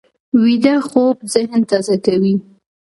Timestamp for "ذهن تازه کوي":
1.33-2.33